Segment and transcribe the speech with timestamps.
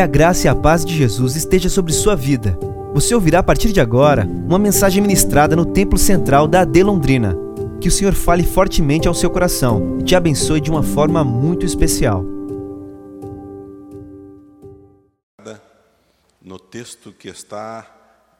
[0.00, 2.58] Que a graça e a paz de Jesus esteja sobre sua vida.
[2.94, 7.36] Você ouvirá a partir de agora uma mensagem ministrada no Templo Central da AD Londrina.
[7.82, 11.66] Que o Senhor fale fortemente ao seu coração e te abençoe de uma forma muito
[11.66, 12.24] especial.
[16.40, 17.86] No texto que está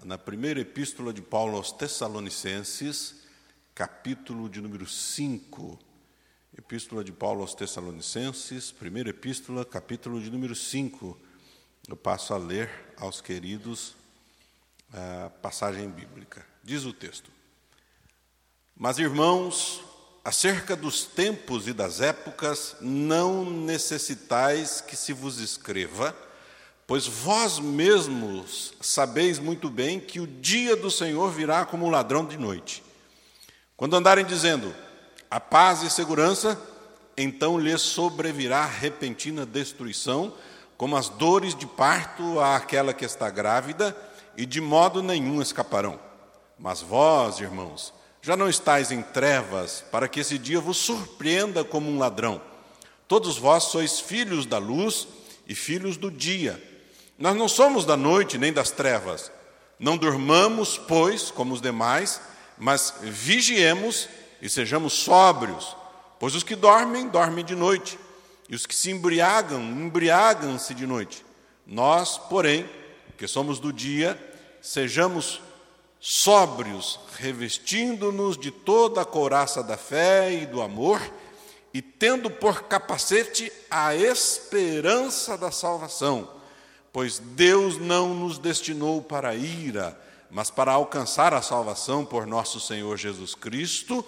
[0.02, 3.16] na primeira epístola de Paulo aos Tessalonicenses,
[3.74, 5.78] capítulo de número 5.
[6.56, 11.28] Epístola de Paulo aos Tessalonicenses, primeira epístola, capítulo de número 5.
[11.88, 13.94] Eu passo a ler aos queridos
[14.92, 16.44] a passagem bíblica.
[16.62, 17.30] Diz o texto:
[18.76, 19.82] Mas irmãos,
[20.24, 26.14] acerca dos tempos e das épocas, não necessitais que se vos escreva,
[26.86, 32.24] pois vós mesmos sabeis muito bem que o dia do Senhor virá como um ladrão
[32.24, 32.82] de noite.
[33.76, 34.74] Quando andarem dizendo,
[35.30, 36.60] a paz e segurança,
[37.16, 40.34] então lhes sobrevirá repentina destruição,
[40.80, 43.94] como as dores de parto àquela que está grávida,
[44.34, 46.00] e de modo nenhum escaparão.
[46.58, 51.90] Mas vós, irmãos, já não estáis em trevas, para que esse dia vos surpreenda como
[51.90, 52.40] um ladrão.
[53.06, 55.06] Todos vós sois filhos da luz
[55.46, 56.58] e filhos do dia.
[57.18, 59.30] Nós não somos da noite nem das trevas.
[59.78, 62.22] Não durmamos, pois, como os demais,
[62.56, 64.08] mas vigiemos
[64.40, 65.76] e sejamos sóbrios,
[66.18, 67.98] pois os que dormem, dormem de noite,
[68.50, 71.24] e os que se embriagam, embriagam-se de noite.
[71.64, 72.68] Nós, porém,
[73.16, 74.20] que somos do dia,
[74.60, 75.40] sejamos
[76.00, 81.00] sóbrios, revestindo-nos de toda a couraça da fé e do amor,
[81.72, 86.28] e tendo por capacete a esperança da salvação,
[86.92, 89.96] pois Deus não nos destinou para a ira,
[90.28, 94.04] mas para alcançar a salvação por nosso Senhor Jesus Cristo,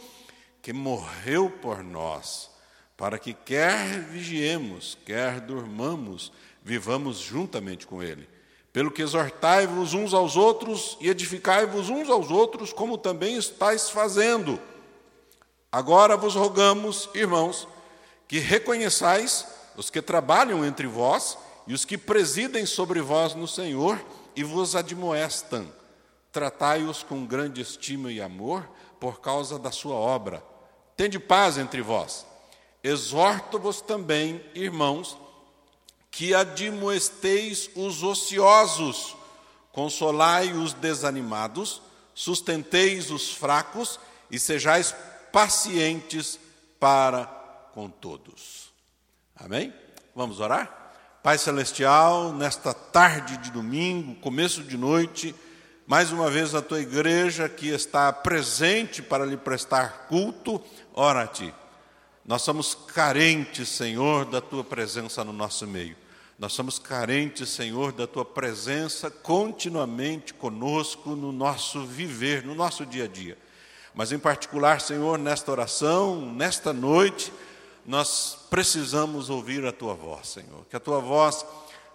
[0.60, 2.51] que morreu por nós,
[3.02, 6.30] para que quer vigiemos, quer durmamos,
[6.62, 8.28] vivamos juntamente com Ele.
[8.72, 14.56] Pelo que exortai-vos uns aos outros e edificai-vos uns aos outros, como também estáis fazendo.
[15.72, 17.66] Agora vos rogamos, irmãos,
[18.28, 24.00] que reconheçais os que trabalham entre vós e os que presidem sobre vós no Senhor
[24.36, 25.66] e vos admoestam.
[26.30, 28.64] Tratai-os com grande estima e amor
[29.00, 30.40] por causa da sua obra
[30.96, 32.26] Tende paz entre vós.
[32.82, 35.16] Exorto-vos também, irmãos,
[36.10, 39.16] que admoesteis os ociosos,
[39.70, 41.80] consolai os desanimados,
[42.14, 43.98] sustenteis os fracos
[44.30, 44.94] e sejais
[45.32, 46.38] pacientes
[46.78, 47.24] para
[47.72, 48.72] com todos.
[49.36, 49.72] Amém?
[50.14, 50.80] Vamos orar?
[51.22, 55.34] Pai Celestial, nesta tarde de domingo, começo de noite,
[55.86, 60.60] mais uma vez a tua igreja que está presente para lhe prestar culto,
[60.92, 61.54] ora a ti.
[62.24, 65.96] Nós somos carentes, Senhor, da tua presença no nosso meio.
[66.38, 73.04] Nós somos carentes, Senhor, da tua presença continuamente conosco no nosso viver, no nosso dia
[73.04, 73.36] a dia.
[73.94, 77.32] Mas em particular, Senhor, nesta oração, nesta noite,
[77.84, 80.64] nós precisamos ouvir a tua voz, Senhor.
[80.70, 81.44] Que a tua voz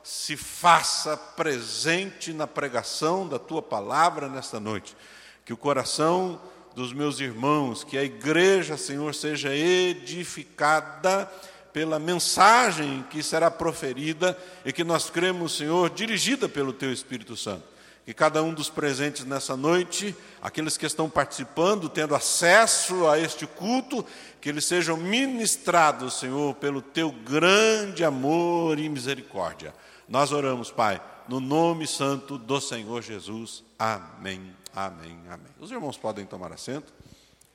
[0.04, 4.96] se faça presente na pregação da tua palavra nesta noite.
[5.44, 6.40] Que o coração
[6.78, 11.26] dos meus irmãos, que a igreja, Senhor, seja edificada
[11.74, 17.64] pela mensagem que será proferida e que nós cremos, Senhor, dirigida pelo Teu Espírito Santo.
[18.06, 23.48] Que cada um dos presentes nessa noite, aqueles que estão participando, tendo acesso a este
[23.48, 24.06] culto,
[24.40, 29.74] que eles sejam ministrados, Senhor, pelo Teu grande amor e misericórdia.
[30.08, 33.64] Nós oramos, Pai, no nome santo do Senhor Jesus.
[33.80, 34.56] Amém.
[34.80, 35.52] Amém, amém.
[35.60, 36.94] Os irmãos podem tomar assento.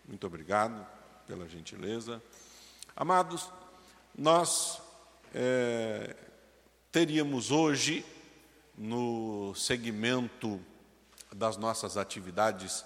[0.08, 0.84] Muito obrigado
[1.24, 2.20] pela gentileza.
[2.96, 3.48] Amados,
[4.12, 4.82] nós
[5.32, 6.16] é,
[6.90, 8.04] teríamos hoje,
[8.76, 10.60] no segmento
[11.32, 12.84] das nossas atividades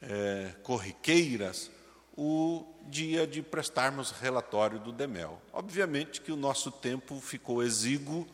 [0.00, 1.68] é, corriqueiras,
[2.16, 5.42] o dia de prestarmos relatório do DEMEL.
[5.52, 8.24] Obviamente que o nosso tempo ficou exíguo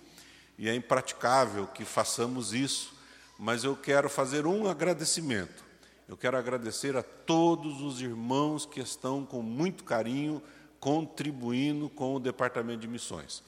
[0.59, 3.00] e é impraticável que façamos isso
[3.41, 5.65] mas eu quero fazer um agradecimento.
[6.07, 10.43] Eu quero agradecer a todos os irmãos que estão com muito carinho
[10.79, 13.43] contribuindo com o Departamento de Missões.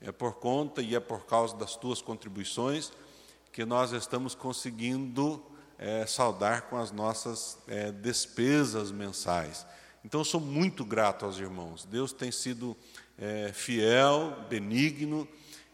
[0.00, 2.90] É por conta e é por causa das tuas contribuições
[3.52, 5.40] que nós estamos conseguindo
[5.78, 9.64] é, saudar com as nossas é, despesas mensais.
[10.04, 11.84] Então, sou muito grato aos irmãos.
[11.84, 12.76] Deus tem sido
[13.16, 15.28] é, fiel, benigno,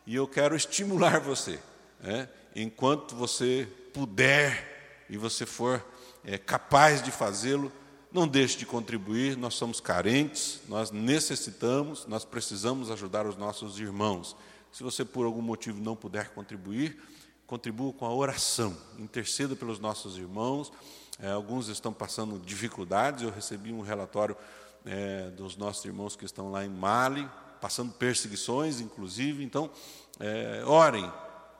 [0.06, 1.58] e eu quero estimular você.
[2.02, 5.85] É, enquanto você puder e você for
[6.25, 7.71] é, capaz de fazê-lo,
[8.12, 9.37] não deixe de contribuir.
[9.37, 14.37] Nós somos carentes, nós necessitamos, nós precisamos ajudar os nossos irmãos.
[14.73, 16.97] Se você por algum motivo não puder contribuir,
[17.47, 20.73] contribua com a oração, interceda pelos nossos irmãos.
[21.19, 23.23] É, alguns estão passando dificuldades.
[23.23, 24.37] Eu recebi um relatório
[24.85, 27.29] é, dos nossos irmãos que estão lá em Mali,
[27.61, 29.45] passando perseguições, inclusive.
[29.45, 29.71] Então,
[30.19, 31.11] é, orem,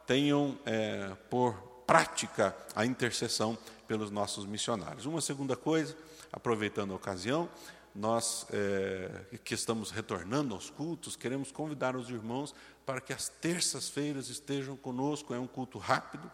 [0.07, 1.55] tenham é, por
[1.87, 3.57] prática a intercessão
[3.87, 5.07] pelos nossos missionários.
[5.07, 5.97] Uma segunda coisa,
[6.33, 7.49] aproveitando a ocasião,
[7.95, 12.55] nós é, que estamos retornando aos cultos, queremos convidar os irmãos
[12.85, 15.33] para que as terças-feiras estejam conosco.
[15.33, 16.31] É um culto rápido,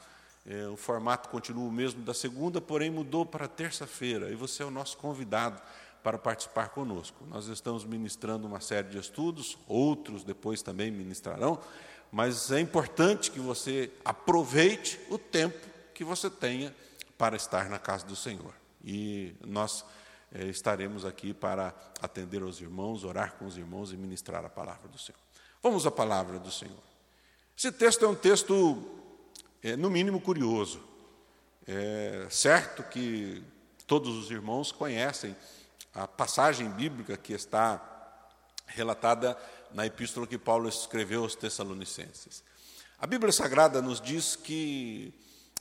[0.46, 4.67] é, o formato continua o mesmo da segunda, porém mudou para terça-feira, e você é
[4.67, 5.61] o nosso convidado
[6.02, 7.26] para participar conosco.
[7.28, 11.61] Nós estamos ministrando uma série de estudos, outros depois também ministrarão,
[12.11, 16.75] mas é importante que você aproveite o tempo que você tenha
[17.17, 18.55] para estar na casa do Senhor.
[18.85, 19.85] E nós
[20.33, 24.89] é, estaremos aqui para atender aos irmãos, orar com os irmãos e ministrar a palavra
[24.89, 25.21] do Senhor.
[25.62, 26.83] Vamos à palavra do Senhor.
[27.57, 28.83] Esse texto é um texto,
[29.63, 30.83] é, no mínimo, curioso.
[31.67, 33.45] É certo que
[33.87, 35.37] todos os irmãos conhecem
[35.93, 37.81] a passagem bíblica que está
[38.67, 39.37] relatada
[39.72, 42.43] na epístola que Paulo escreveu aos Tessalonicenses.
[42.99, 45.14] A Bíblia Sagrada nos diz que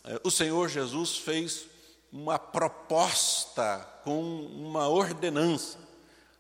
[0.04, 1.68] é, o Senhor Jesus fez
[2.12, 5.78] uma proposta com uma ordenança.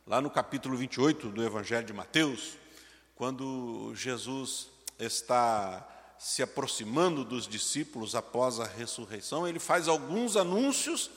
[0.06, 2.58] Lá no capítulo 28 do Evangelho de Mateus,
[3.16, 4.68] quando Jesus
[4.98, 5.88] está
[6.18, 11.10] se aproximando dos discípulos após a ressurreição, ele faz alguns anúncios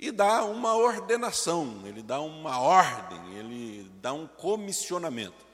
[0.00, 5.47] e dá uma ordenação, ele dá uma ordem, ele dá um comissionamento.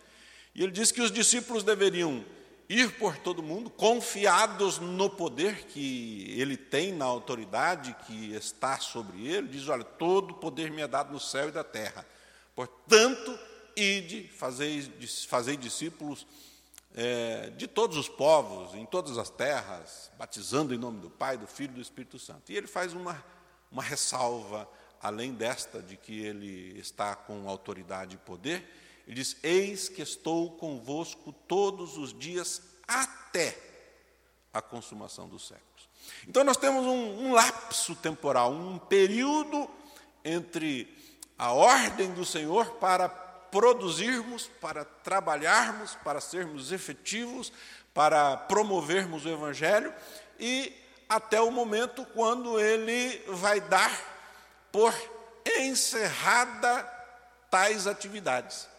[0.54, 2.24] E ele diz que os discípulos deveriam
[2.68, 9.26] ir por todo mundo, confiados no poder que ele tem, na autoridade que está sobre
[9.26, 12.06] ele, diz: Olha, todo poder me é dado no céu e da terra.
[12.54, 13.38] Portanto,
[13.76, 14.82] ide, fazei,
[15.26, 16.26] fazei discípulos
[16.94, 21.46] é, de todos os povos, em todas as terras, batizando em nome do Pai, do
[21.46, 22.52] Filho e do Espírito Santo.
[22.52, 23.22] E ele faz uma,
[23.72, 24.68] uma ressalva,
[25.02, 28.64] além desta, de que ele está com autoridade e poder
[29.06, 33.56] ele diz: Eis que estou convosco todos os dias até
[34.52, 35.88] a consumação dos séculos.
[36.28, 39.68] Então nós temos um, um lapso temporal, um período
[40.24, 40.92] entre
[41.38, 47.52] a ordem do Senhor para produzirmos, para trabalharmos, para sermos efetivos,
[47.92, 49.94] para promovermos o Evangelho
[50.38, 50.72] e
[51.08, 53.92] até o momento quando ele vai dar
[54.72, 54.92] por
[55.58, 56.82] encerrada
[57.50, 58.73] tais atividades.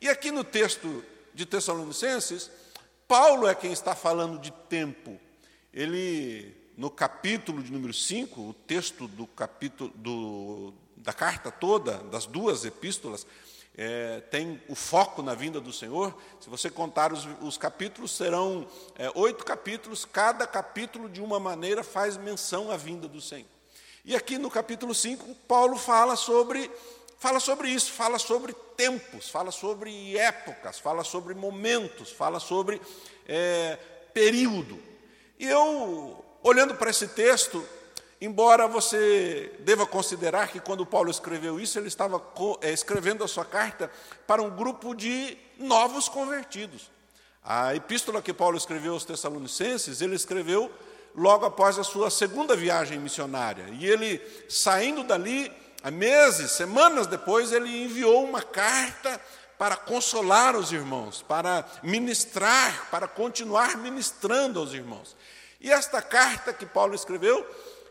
[0.00, 1.04] E aqui no texto
[1.34, 2.50] de Tessalonicenses,
[3.06, 5.20] Paulo é quem está falando de tempo.
[5.74, 12.24] Ele, no capítulo de número 5, o texto do capítulo do, da carta toda, das
[12.24, 13.26] duas epístolas,
[13.76, 16.16] é, tem o foco na vinda do Senhor.
[16.40, 21.84] Se você contar os, os capítulos, serão é, oito capítulos, cada capítulo, de uma maneira,
[21.84, 23.46] faz menção à vinda do Senhor.
[24.02, 26.70] E aqui no capítulo 5, Paulo fala sobre
[27.20, 32.80] fala sobre isso, fala sobre tempos, fala sobre épocas, fala sobre momentos, fala sobre
[33.28, 33.78] é,
[34.14, 34.80] período.
[35.38, 37.62] E eu, olhando para esse texto,
[38.22, 42.22] embora você deva considerar que quando Paulo escreveu isso, ele estava
[42.62, 43.92] é, escrevendo a sua carta
[44.26, 46.90] para um grupo de novos convertidos.
[47.44, 50.72] A epístola que Paulo escreveu aos Tessalonicenses, ele escreveu
[51.14, 53.66] logo após a sua segunda viagem missionária.
[53.78, 59.20] E ele, saindo dali, há meses, semanas depois, ele enviou uma carta
[59.58, 65.14] para consolar os irmãos, para ministrar, para continuar ministrando aos irmãos.
[65.60, 67.46] E esta carta que Paulo escreveu,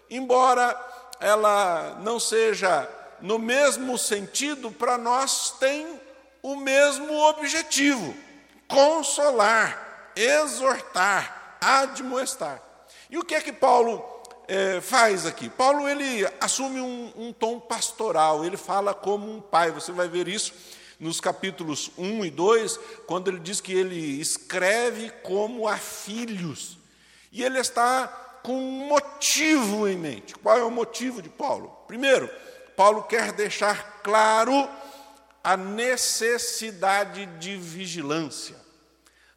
[0.10, 0.76] embora
[1.20, 2.90] ela não seja
[3.22, 6.00] no mesmo sentido, para nós tem
[6.42, 8.16] o mesmo objetivo:
[8.68, 12.62] consolar, exortar, admoestar.
[13.10, 14.19] E o que é que Paulo
[14.50, 15.48] é, faz aqui?
[15.48, 19.72] Paulo ele assume um, um, tom pastoral, ele fala como um pai.
[19.72, 20.54] Você vai ver isso
[21.00, 26.80] nos capítulos 1 e 2, quando ele diz que ele escreve como a filhos.
[27.32, 28.08] E ele está
[28.42, 30.34] com um motivo em mente.
[30.36, 31.70] Qual é o motivo de Paulo?
[31.88, 32.28] Primeiro,
[32.76, 34.68] Paulo quer deixar claro
[35.44, 38.56] a necessidade de vigilância.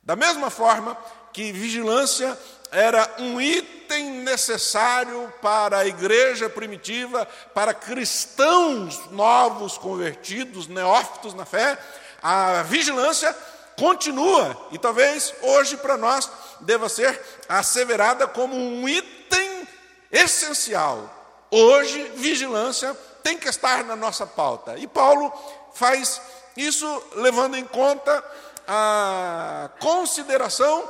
[0.03, 0.97] Da mesma forma
[1.33, 2.37] que vigilância
[2.73, 11.79] era um item necessário para a igreja primitiva, para cristãos novos convertidos, neófitos na fé,
[12.23, 13.37] a vigilância
[13.77, 19.69] continua e talvez hoje para nós deva ser asseverada como um item
[20.11, 21.11] essencial.
[21.51, 24.79] Hoje, vigilância tem que estar na nossa pauta.
[24.79, 25.31] E Paulo
[25.75, 26.21] faz
[26.57, 28.25] isso levando em conta
[28.67, 30.89] a consideração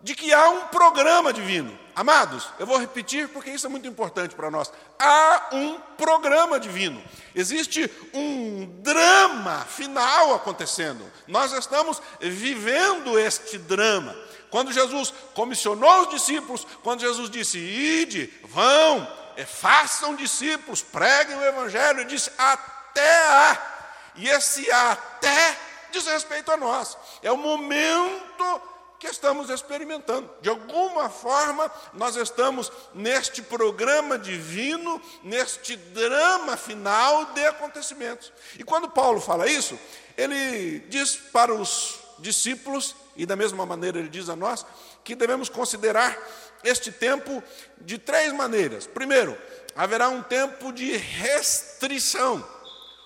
[0.00, 1.76] de que há um programa divino.
[1.94, 4.70] Amados, eu vou repetir porque isso é muito importante para nós.
[4.98, 7.02] Há um programa divino.
[7.34, 11.10] Existe um drama final acontecendo.
[11.26, 14.14] Nós estamos vivendo este drama.
[14.50, 19.06] Quando Jesus comissionou os discípulos, quando Jesus disse: Ide, vão,
[19.46, 23.72] façam discípulos, preguem o Evangelho, ele disse: Até a.
[24.16, 25.58] E esse até
[25.90, 26.96] diz respeito a nós.
[27.22, 30.30] É o momento que estamos experimentando.
[30.40, 38.32] De alguma forma, nós estamos neste programa divino, neste drama final de acontecimentos.
[38.58, 39.78] E quando Paulo fala isso,
[40.16, 44.64] ele diz para os discípulos, e da mesma maneira ele diz a nós,
[45.04, 46.16] que devemos considerar
[46.64, 47.42] este tempo
[47.80, 48.86] de três maneiras.
[48.86, 49.36] Primeiro,
[49.74, 52.44] haverá um tempo de restrição.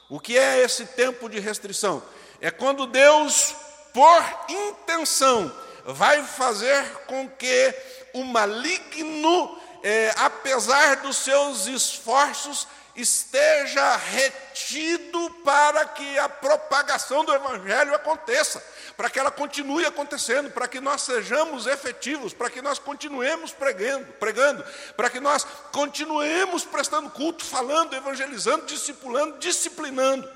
[0.09, 2.03] O que é esse tempo de restrição?
[2.41, 3.55] É quando Deus,
[3.93, 5.53] por intenção,
[5.93, 7.75] vai fazer com que
[8.13, 17.95] o maligno, é, apesar dos seus esforços, esteja retido para que a propagação do Evangelho
[17.95, 18.63] aconteça,
[18.97, 24.07] para que ela continue acontecendo, para que nós sejamos efetivos, para que nós continuemos pregando,
[24.15, 24.65] pregando,
[24.97, 30.29] para que nós continuemos prestando culto, falando, evangelizando, discipulando, disciplinando.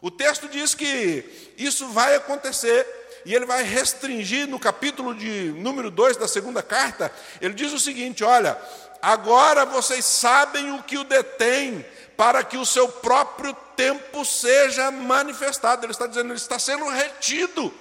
[0.00, 5.90] O texto diz que isso vai acontecer e ele vai restringir no capítulo de número
[5.90, 8.58] 2 da segunda carta, ele diz o seguinte: olha,
[9.00, 11.84] agora vocês sabem o que o detém,
[12.16, 15.84] para que o seu próprio tempo seja manifestado.
[15.84, 17.72] Ele está dizendo, ele está sendo retido.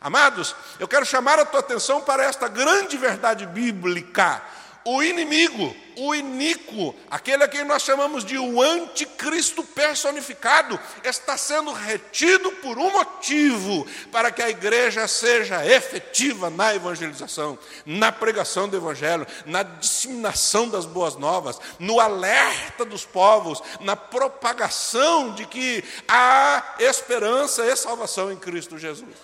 [0.00, 4.40] Amados, eu quero chamar a tua atenção para esta grande verdade bíblica.
[4.84, 11.72] O inimigo, o iníquo, aquele a quem nós chamamos de o anticristo personificado, está sendo
[11.72, 18.76] retido por um motivo, para que a igreja seja efetiva na evangelização, na pregação do
[18.76, 26.76] evangelho, na disseminação das boas novas, no alerta dos povos, na propagação de que há
[26.78, 29.16] esperança e salvação em Cristo Jesus.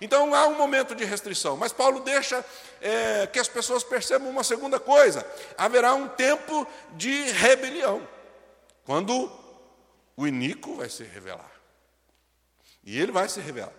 [0.00, 2.44] Então há um momento de restrição, mas Paulo deixa
[2.80, 8.06] é, que as pessoas percebam uma segunda coisa: haverá um tempo de rebelião,
[8.84, 9.30] quando
[10.16, 11.52] o iníquo vai se revelar.
[12.84, 13.72] E ele vai se revelar.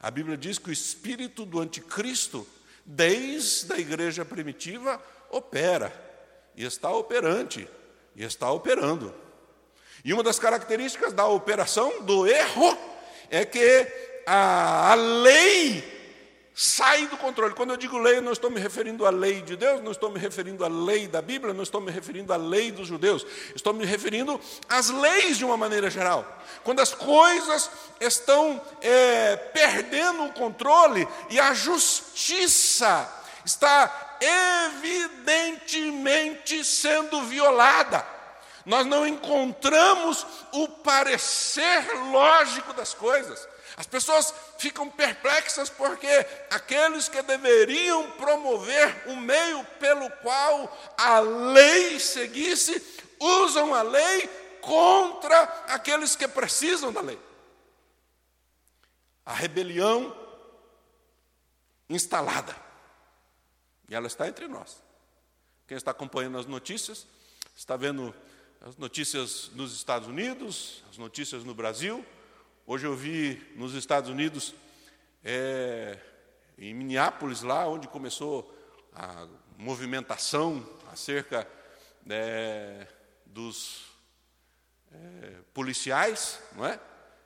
[0.00, 2.46] A Bíblia diz que o espírito do anticristo,
[2.84, 5.92] desde a igreja primitiva, opera,
[6.56, 7.68] e está operante,
[8.14, 9.14] e está operando.
[10.04, 12.78] E uma das características da operação do erro
[13.30, 13.86] é que
[14.26, 15.95] a, a lei
[16.58, 17.52] sai do controle.
[17.54, 20.10] Quando eu digo lei, eu não estou me referindo à lei de Deus, não estou
[20.10, 23.74] me referindo à lei da Bíblia, não estou me referindo à lei dos judeus, estou
[23.74, 26.26] me referindo às leis de uma maneira geral.
[26.64, 27.70] Quando as coisas
[28.00, 33.06] estão é, perdendo o controle e a justiça
[33.44, 34.16] está
[34.72, 38.02] evidentemente sendo violada.
[38.64, 43.46] Nós não encontramos o parecer lógico das coisas.
[43.76, 46.08] As pessoas ficam perplexas porque
[46.50, 52.82] aqueles que deveriam promover o meio pelo qual a lei seguisse,
[53.20, 54.28] usam a lei
[54.62, 57.20] contra aqueles que precisam da lei.
[59.26, 60.16] A rebelião
[61.90, 62.56] instalada.
[63.88, 64.82] E ela está entre nós.
[65.66, 67.06] Quem está acompanhando as notícias,
[67.54, 68.14] está vendo
[68.62, 72.04] as notícias nos Estados Unidos, as notícias no Brasil,
[72.68, 74.52] Hoje eu vi nos Estados Unidos,
[75.24, 75.96] é,
[76.58, 78.52] em Minneapolis, lá onde começou
[78.92, 81.46] a movimentação acerca
[82.10, 82.88] é,
[83.24, 83.84] dos
[84.92, 86.80] é, policiais, não é?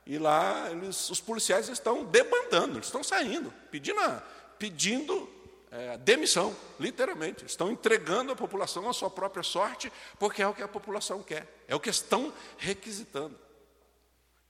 [0.05, 4.23] E lá eles, os policiais estão debandando, eles estão saindo, pedindo, a,
[4.59, 5.27] pedindo
[5.71, 7.47] é, demissão, literalmente.
[7.47, 11.47] Estão entregando a população à sua própria sorte, porque é o que a população quer,
[11.67, 13.39] é o que estão requisitando.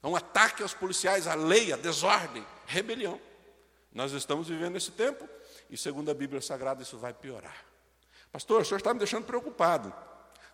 [0.03, 3.21] É um ataque aos policiais, à lei, à desordem, rebelião.
[3.93, 5.29] Nós estamos vivendo esse tempo
[5.69, 7.65] e, segundo a Bíblia Sagrada, isso vai piorar.
[8.33, 9.93] Pastor, o senhor está me deixando preocupado.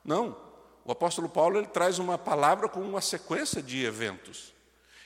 [0.05, 0.37] Não,
[0.85, 4.55] o apóstolo Paulo ele traz uma palavra com uma sequência de eventos.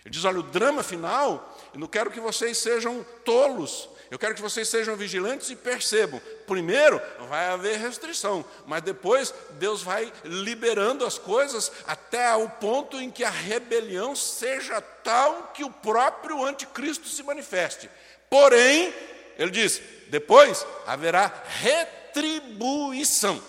[0.05, 4.35] Ele diz: olha, o drama final, eu não quero que vocês sejam tolos, eu quero
[4.35, 6.21] que vocês sejam vigilantes e percebam.
[6.45, 13.09] Primeiro, vai haver restrição, mas depois Deus vai liberando as coisas até o ponto em
[13.09, 17.89] que a rebelião seja tal que o próprio anticristo se manifeste.
[18.29, 18.93] Porém,
[19.39, 23.41] ele diz: depois haverá retribuição.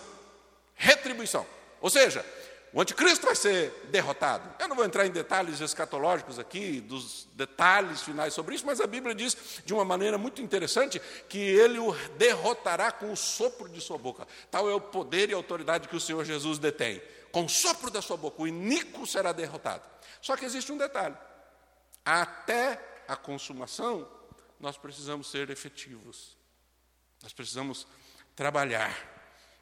[0.75, 1.45] Retribuição.
[1.81, 2.23] Ou seja,
[2.73, 4.49] o anticristo vai ser derrotado.
[4.57, 8.87] Eu não vou entrar em detalhes escatológicos aqui, dos detalhes finais sobre isso, mas a
[8.87, 13.81] Bíblia diz de uma maneira muito interessante que ele o derrotará com o sopro de
[13.81, 14.25] sua boca.
[14.49, 17.01] Tal é o poder e a autoridade que o Senhor Jesus detém.
[17.33, 19.83] Com o sopro da sua boca, o iníquo será derrotado.
[20.21, 21.17] Só que existe um detalhe:
[22.05, 24.07] até a consumação,
[24.61, 26.37] nós precisamos ser efetivos,
[27.21, 27.85] nós precisamos
[28.33, 28.95] trabalhar,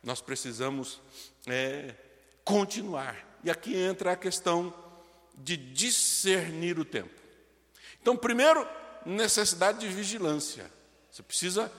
[0.03, 1.01] nós precisamos.
[1.47, 1.95] É,
[2.49, 3.15] continuar.
[3.43, 4.73] E aqui entra a questão
[5.35, 7.21] de discernir o tempo.
[8.01, 8.67] Então, primeiro,
[9.05, 10.65] necessidade de vigilância.
[11.11, 11.71] Você precisa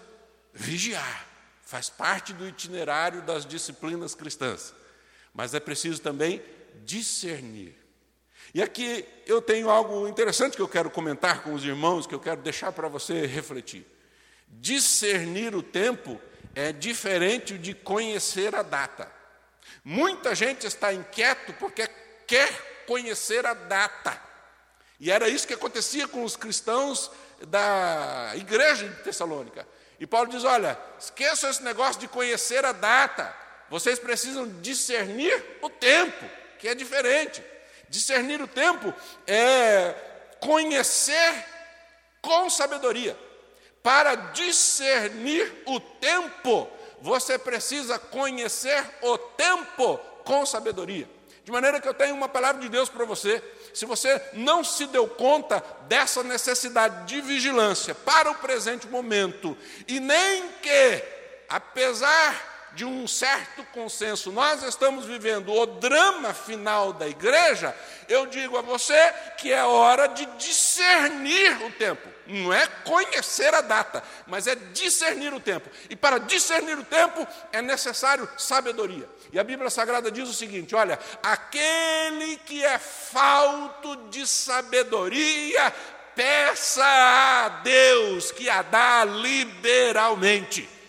[0.54, 1.26] vigiar.
[1.64, 4.72] Faz parte do itinerário das disciplinas cristãs.
[5.34, 6.40] Mas é preciso também
[6.84, 7.76] discernir.
[8.54, 12.20] E aqui eu tenho algo interessante que eu quero comentar com os irmãos, que eu
[12.20, 13.84] quero deixar para você refletir.
[14.46, 16.20] Discernir o tempo
[16.54, 19.19] é diferente de conhecer a data.
[19.84, 21.88] Muita gente está inquieto porque
[22.26, 24.20] quer conhecer a data.
[24.98, 27.10] E era isso que acontecia com os cristãos
[27.46, 29.66] da igreja de Tessalônica.
[29.98, 33.34] E Paulo diz: olha, esqueçam esse negócio de conhecer a data.
[33.68, 36.24] Vocês precisam discernir o tempo,
[36.58, 37.42] que é diferente.
[37.88, 38.92] Discernir o tempo
[39.26, 39.94] é
[40.40, 41.44] conhecer
[42.20, 43.16] com sabedoria.
[43.82, 46.68] Para discernir o tempo,
[47.00, 51.08] você precisa conhecer o tempo com sabedoria.
[51.44, 53.42] De maneira que eu tenho uma palavra de Deus para você.
[53.72, 59.56] Se você não se deu conta dessa necessidade de vigilância para o presente momento,
[59.88, 61.04] e nem que,
[61.48, 67.74] apesar de um certo consenso, nós estamos vivendo o drama final da igreja,
[68.08, 72.08] eu digo a você que é hora de discernir o tempo.
[72.30, 75.68] Não é conhecer a data, mas é discernir o tempo.
[75.88, 79.08] E para discernir o tempo é necessário sabedoria.
[79.32, 85.72] E a Bíblia Sagrada diz o seguinte: olha, aquele que é falto de sabedoria,
[86.14, 90.79] peça a Deus que a dá liberalmente.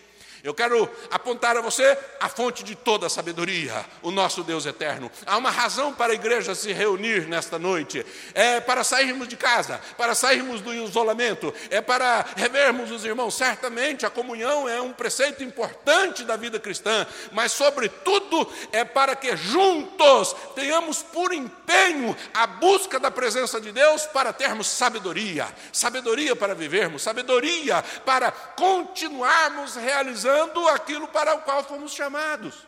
[0.42, 5.08] Eu quero apontar a você a fonte de toda a sabedoria, o nosso Deus eterno.
[5.24, 9.80] Há uma razão para a igreja se reunir nesta noite: é para sairmos de casa,
[9.96, 13.34] para sairmos do isolamento, é para revermos os irmãos.
[13.34, 19.36] Certamente a comunhão é um preceito importante da vida cristã, mas, sobretudo, é para que
[19.36, 26.54] juntos tenhamos por empenho a busca da presença de Deus para termos sabedoria sabedoria para
[26.54, 32.66] vivermos, sabedoria para continuarmos realizando realizando aquilo para o qual fomos chamados.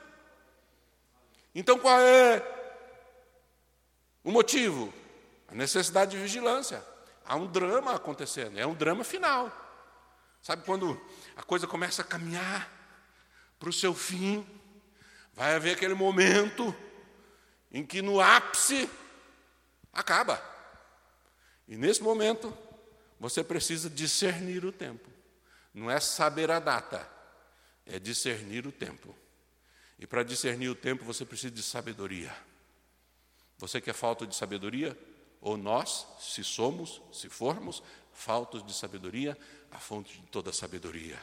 [1.55, 2.43] Então qual é
[4.23, 4.93] o motivo?
[5.49, 6.85] A necessidade de vigilância.
[7.25, 9.51] Há um drama acontecendo, é um drama final.
[10.43, 11.01] Sabe quando
[11.37, 12.71] a coisa começa a caminhar
[13.59, 14.47] para o seu fim,
[15.33, 16.75] vai haver aquele momento
[17.73, 18.91] em que no ápice
[19.93, 20.43] acaba.
[21.67, 22.57] E nesse momento,
[23.19, 25.09] você precisa discernir o tempo.
[25.73, 27.09] Não é saber a data,
[27.87, 29.15] é discernir o tempo.
[29.99, 32.35] E para discernir o tempo você precisa de sabedoria.
[33.59, 34.99] Você quer falta de sabedoria?
[35.41, 39.37] Ou nós, se somos, se formos faltos de sabedoria,
[39.71, 41.21] a fonte de toda sabedoria,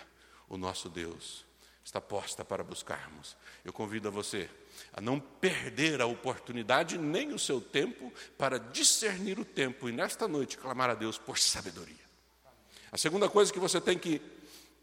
[0.47, 1.45] o nosso Deus,
[1.83, 3.35] está posta para buscarmos.
[3.65, 4.49] Eu convido a você
[4.93, 10.27] a não perder a oportunidade nem o seu tempo para discernir o tempo e nesta
[10.27, 11.95] noite clamar a Deus por sabedoria.
[12.91, 14.21] A segunda coisa que você tem que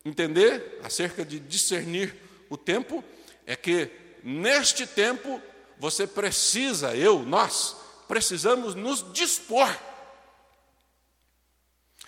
[0.09, 2.15] entender acerca de discernir
[2.49, 3.05] o tempo
[3.47, 3.91] é que
[4.25, 5.41] neste tempo
[5.79, 7.77] você precisa, eu, nós,
[8.09, 9.69] precisamos nos dispor.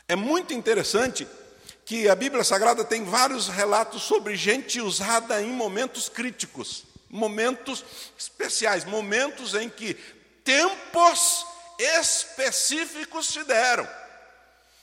[0.08, 1.26] É muito interessante
[1.84, 7.84] que a Bíblia Sagrada tem vários relatos sobre gente usada em momentos críticos, momentos
[8.18, 9.94] especiais, momentos em que
[10.42, 11.46] tempos
[11.78, 13.88] específicos se deram.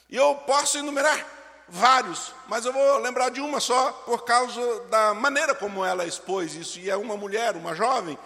[0.10, 1.37] E eu posso enumerar
[1.70, 6.56] vários, mas eu vou lembrar de uma só por causa da maneira como ela expôs
[6.56, 6.80] isso.
[6.80, 8.18] E é uma mulher, uma jovem,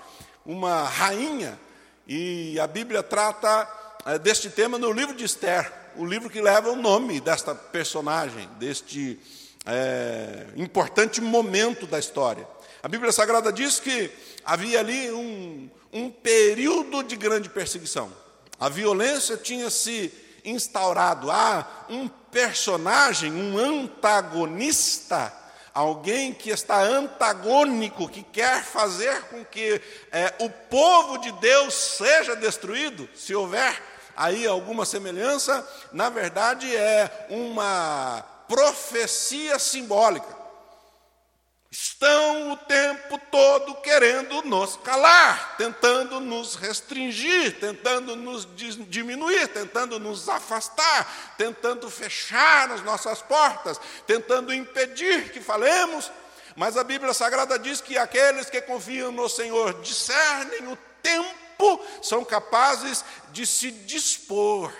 [0.45, 1.59] uma rainha,
[2.07, 3.67] e a Bíblia trata
[4.05, 8.47] é, deste tema no livro de Esther, o livro que leva o nome desta personagem,
[8.59, 9.19] deste
[9.65, 12.47] é, importante momento da história.
[12.81, 14.09] A Bíblia Sagrada diz que
[14.43, 18.11] havia ali um, um período de grande perseguição.
[18.59, 20.11] A violência tinha se
[20.43, 21.29] instaurado.
[21.31, 25.33] Há um personagem, um antagonista,
[25.73, 32.35] alguém que está antagônico, que quer fazer com que é, o povo de Deus seja
[32.35, 33.81] destruído, se houver
[34.15, 40.40] aí alguma semelhança, na verdade é uma profecia simbólica.
[41.71, 48.45] Estão o tempo todo querendo nos calar, tentando nos restringir, tentando nos
[48.89, 56.11] diminuir, tentando nos afastar, tentando fechar as nossas portas, tentando impedir que falemos.
[56.57, 61.39] Mas a Bíblia Sagrada diz que aqueles que confiam no Senhor discernem o tempo,
[62.01, 64.73] são capazes de se dispor.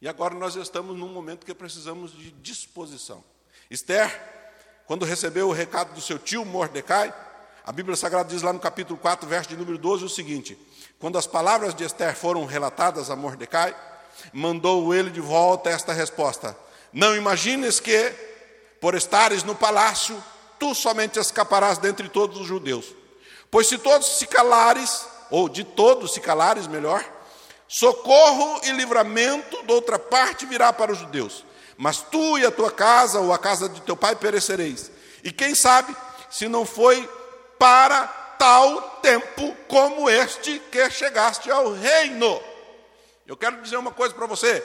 [0.00, 3.24] E agora nós estamos num momento que precisamos de disposição.
[3.68, 4.41] Esther
[4.86, 7.12] quando recebeu o recado do seu tio Mordecai,
[7.64, 10.58] a Bíblia Sagrada diz lá no capítulo 4, verso de número 12, o seguinte:
[10.98, 13.74] Quando as palavras de Esther foram relatadas a Mordecai,
[14.32, 16.56] mandou ele de volta esta resposta:
[16.92, 18.12] Não imagines que,
[18.80, 20.22] por estares no palácio,
[20.58, 22.86] tu somente escaparás dentre todos os judeus.
[23.50, 27.04] Pois se todos se calares, ou de todos se calares, melhor,
[27.68, 31.44] socorro e livramento de outra parte virá para os judeus
[31.82, 34.88] mas tu e a tua casa, ou a casa de teu pai, perecereis.
[35.24, 35.96] E quem sabe
[36.30, 37.10] se não foi
[37.58, 38.06] para
[38.38, 42.40] tal tempo como este que chegaste ao reino.
[43.26, 44.64] Eu quero dizer uma coisa para você: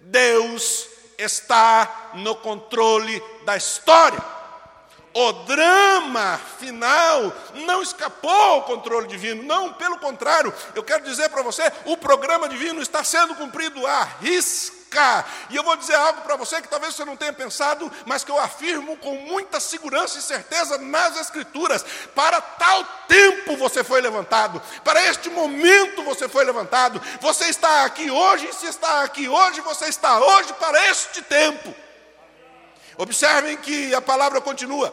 [0.00, 4.20] Deus está no controle da história.
[5.14, 11.42] O drama final não escapou ao controle divino, não, pelo contrário, eu quero dizer para
[11.42, 14.77] você: o programa divino está sendo cumprido à risca
[15.50, 18.30] e eu vou dizer algo para você que talvez você não tenha pensado, mas que
[18.30, 24.60] eu afirmo com muita segurança e certeza nas Escrituras: para tal tempo você foi levantado,
[24.82, 27.00] para este momento você foi levantado.
[27.20, 31.74] Você está aqui hoje, se está aqui hoje, você está hoje para este tempo.
[32.96, 34.92] Observem que a palavra continua: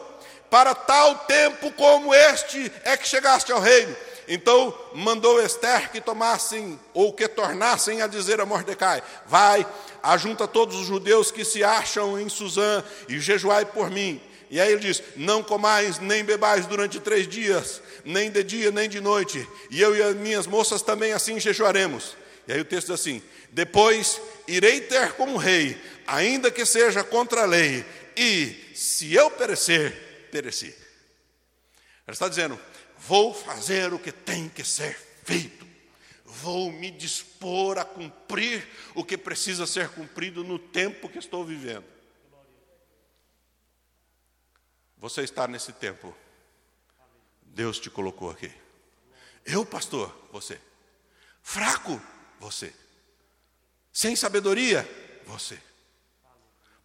[0.50, 3.96] para tal tempo como este é que chegaste ao reino.
[4.28, 9.66] Então mandou Esther que tomassem, ou que tornassem a dizer a Mordecai: Vai,
[10.12, 14.20] ajunta todos os judeus que se acham em Suzã e jejuai por mim.
[14.48, 18.88] E aí ele diz: Não comais nem bebais durante três dias, nem de dia nem
[18.88, 22.16] de noite, e eu e as minhas moças também assim jejuaremos.
[22.46, 27.02] E aí o texto diz assim: Depois irei ter com o rei, ainda que seja
[27.02, 27.84] contra a lei,
[28.16, 30.66] e se eu perecer, pereci.
[30.66, 30.74] Ele
[32.14, 32.58] está dizendo:
[32.98, 35.66] Vou fazer o que tem que ser feito.
[36.26, 41.84] Vou me dispor a cumprir o que precisa ser cumprido no tempo que estou vivendo.
[44.98, 46.14] Você está nesse tempo.
[47.42, 48.52] Deus te colocou aqui.
[49.44, 50.60] Eu, pastor, você.
[51.42, 52.02] Fraco,
[52.40, 52.74] você.
[53.92, 54.86] Sem sabedoria,
[55.24, 55.60] você.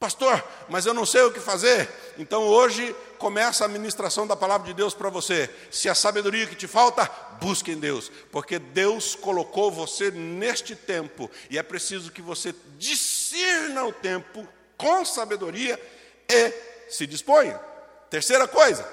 [0.01, 1.87] Pastor, mas eu não sei o que fazer.
[2.17, 5.47] Então hoje começa a ministração da palavra de Deus para você.
[5.69, 7.05] Se a sabedoria que te falta,
[7.39, 13.85] busque em Deus, porque Deus colocou você neste tempo e é preciso que você discirna
[13.85, 15.79] o tempo com sabedoria
[16.27, 16.51] e
[16.89, 17.61] se disponha.
[18.09, 18.83] Terceira coisa,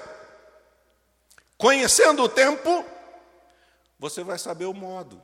[1.57, 2.85] conhecendo o tempo,
[3.97, 5.19] você vai saber o modo.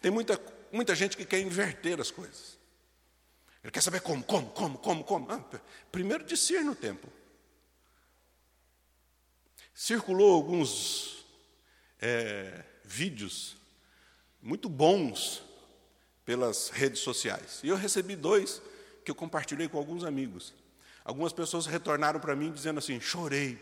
[0.00, 0.40] Tem muita,
[0.70, 2.53] muita gente que quer inverter as coisas.
[3.64, 5.32] Ele quer saber como, como, como, como, como.
[5.32, 5.42] Ah,
[5.90, 7.08] primeiro discerne o tempo.
[9.74, 11.24] Circulou alguns
[11.98, 13.56] é, vídeos
[14.42, 15.42] muito bons
[16.26, 17.60] pelas redes sociais.
[17.64, 18.60] E eu recebi dois
[19.02, 20.52] que eu compartilhei com alguns amigos.
[21.02, 23.58] Algumas pessoas retornaram para mim dizendo assim: chorei.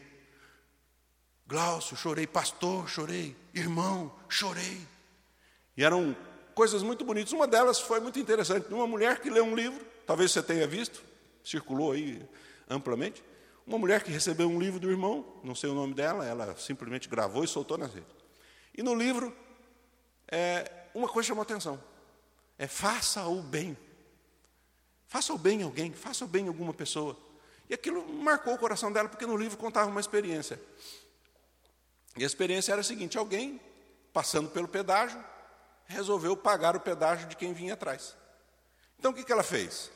[1.47, 2.27] Glaucio, chorei.
[2.27, 3.37] Pastor, chorei.
[3.55, 4.85] Irmão, chorei.
[5.77, 6.17] E eram
[6.57, 7.33] coisas muito bonitas.
[7.33, 8.67] Uma delas foi muito interessante.
[8.75, 11.03] Uma mulher que leu um livro talvez você tenha visto,
[11.45, 12.23] circulou aí
[12.69, 13.23] amplamente,
[13.67, 17.09] uma mulher que recebeu um livro do irmão, não sei o nome dela, ela simplesmente
[17.09, 18.11] gravou e soltou nas redes.
[18.77, 19.35] E no livro,
[20.29, 21.83] é, uma coisa chamou atenção:
[22.59, 23.77] é faça o bem.
[25.07, 27.17] Faça o bem a alguém, faça o bem a alguma pessoa.
[27.69, 30.61] E aquilo marcou o coração dela, porque no livro contava uma experiência.
[32.17, 33.61] E a experiência era a seguinte: alguém,
[34.13, 35.23] passando pelo pedágio,
[35.87, 38.17] resolveu pagar o pedágio de quem vinha atrás.
[39.03, 39.91] Então o que, que ela fez?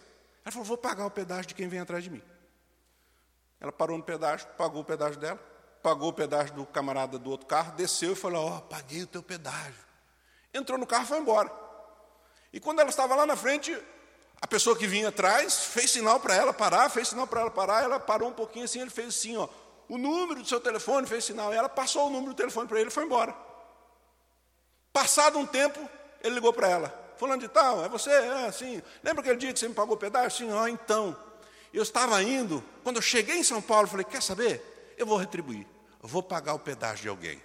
[0.44, 2.20] Ela falou: vou pagar o pedágio de quem vem atrás de mim.
[3.60, 5.38] Ela parou no pedágio, pagou o pedágio dela,
[5.80, 9.06] pagou o pedágio do camarada do outro carro, desceu e falou: Ó, oh, paguei o
[9.06, 9.78] teu pedágio.
[10.52, 11.52] Entrou no carro e foi embora.
[12.52, 13.80] E quando ela estava lá na frente,
[14.40, 17.84] a pessoa que vinha atrás fez sinal para ela parar, fez sinal para ela parar,
[17.84, 19.48] ela parou um pouquinho assim, ele fez assim, ó,
[19.88, 22.88] o número do seu telefone, fez sinal, ela passou o número do telefone para ele
[22.88, 23.32] e foi embora.
[24.92, 25.78] Passado um tempo,
[26.24, 28.10] ele ligou para ela fulano de tal, é você?
[28.10, 28.82] É, sim.
[29.02, 30.38] Lembra aquele dia que você me pagou o pedaço?
[30.38, 31.16] Sim, ó, então.
[31.72, 34.94] Eu estava indo, quando eu cheguei em São Paulo, falei, quer saber?
[34.96, 35.66] Eu vou retribuir,
[36.02, 37.42] eu vou pagar o pedágio de alguém.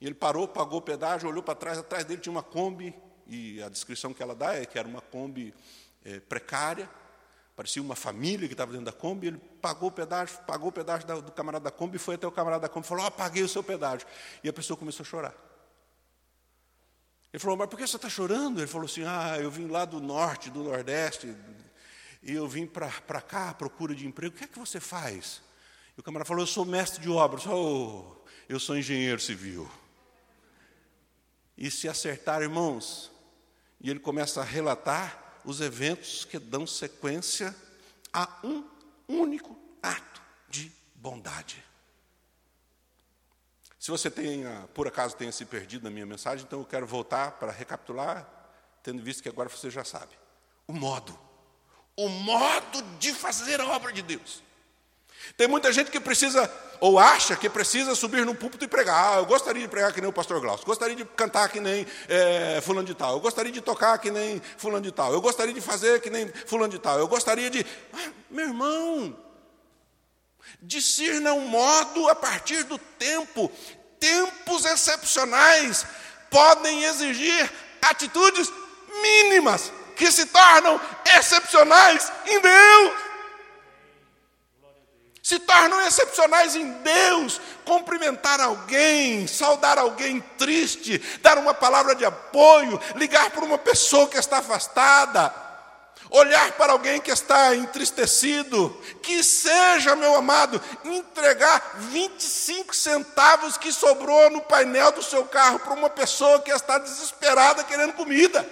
[0.00, 2.94] E ele parou, pagou o pedágio, olhou para trás, atrás dele tinha uma Kombi,
[3.26, 5.54] e a descrição que ela dá é que era uma Kombi
[6.04, 6.88] é, precária,
[7.54, 11.20] Parecia uma família que estava dentro da Kombi, ele pagou o pedágio, pagou o pedágio
[11.20, 13.42] do camarada da Kombi, foi até o camarada da Kombi e falou, ó, oh, paguei
[13.42, 14.06] o seu pedágio.
[14.42, 15.34] E a pessoa começou a chorar.
[17.32, 18.60] Ele falou, mas por que você está chorando?
[18.60, 21.34] Ele falou assim, ah, eu vim lá do norte, do nordeste,
[22.22, 24.34] e eu vim para cá à procura de emprego.
[24.34, 25.40] O que é que você faz?
[25.96, 27.46] E o camarada falou, eu sou mestre de obras.
[27.46, 28.16] Oh,
[28.48, 29.70] eu sou engenheiro civil.
[31.56, 33.10] E se acertar, irmãos,
[33.80, 37.54] e ele começa a relatar os eventos que dão sequência
[38.12, 38.64] a um
[39.08, 41.64] único ato de bondade.
[43.82, 47.32] Se você tenha, por acaso tenha se perdido na minha mensagem, então eu quero voltar
[47.32, 48.24] para recapitular,
[48.80, 50.12] tendo visto que agora você já sabe.
[50.68, 51.18] O modo.
[51.96, 54.40] O modo de fazer a obra de Deus.
[55.36, 59.14] Tem muita gente que precisa, ou acha que precisa subir no púlpito e pregar.
[59.14, 61.84] Ah, eu gostaria de pregar que nem o pastor Glaucio, gostaria de cantar que nem
[62.08, 65.52] é, fulano de tal, eu gostaria de tocar que nem fulano de tal, eu gostaria
[65.52, 67.66] de fazer que nem fulano de tal, eu gostaria de.
[67.92, 69.16] Ah, meu irmão,
[70.60, 73.50] discirna um modo a partir do tempo.
[73.98, 75.86] Tempos excepcionais
[76.30, 77.50] podem exigir
[77.82, 78.50] atitudes
[79.00, 80.80] mínimas que se tornam
[81.16, 83.12] excepcionais em Deus
[85.22, 87.40] se tornam excepcionais em Deus.
[87.64, 94.18] Cumprimentar alguém, saudar alguém triste, dar uma palavra de apoio, ligar para uma pessoa que
[94.18, 95.32] está afastada,
[96.12, 104.30] olhar para alguém que está entristecido, que seja, meu amado, entregar 25 centavos que sobrou
[104.30, 108.46] no painel do seu carro para uma pessoa que está desesperada querendo comida.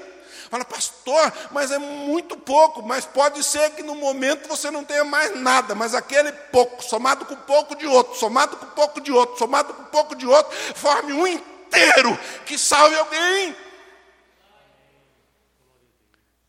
[0.50, 5.04] Fala, pastor, mas é muito pouco, mas pode ser que no momento você não tenha
[5.04, 9.38] mais nada, mas aquele pouco, somado com pouco de outro, somado com pouco de outro,
[9.38, 13.54] somado com pouco de outro, forme um inteiro que salve alguém.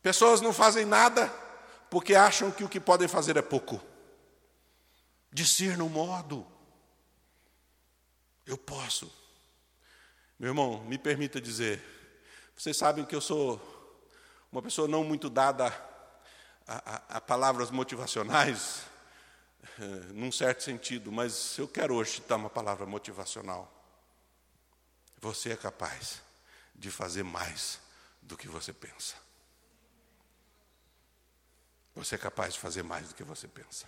[0.01, 1.27] Pessoas não fazem nada
[1.89, 3.81] porque acham que o que podem fazer é pouco.
[5.31, 6.47] Discernam o modo.
[8.45, 9.11] Eu posso.
[10.39, 11.83] Meu irmão, me permita dizer,
[12.55, 13.61] vocês sabem que eu sou
[14.51, 15.67] uma pessoa não muito dada
[16.67, 18.81] a, a, a palavras motivacionais,
[19.79, 19.83] eh,
[20.13, 23.71] num certo sentido, mas eu quero hoje dar uma palavra motivacional.
[25.19, 26.21] Você é capaz
[26.73, 27.79] de fazer mais
[28.21, 29.15] do que você pensa.
[32.03, 33.85] Você é capaz de fazer mais do que você pensa.